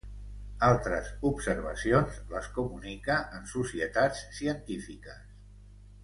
Altres 0.67 1.09
observacions 1.29 2.15
les 2.33 2.47
comunica 2.57 3.17
en 3.39 3.45
societats 3.55 4.23
científiques. 4.39 5.21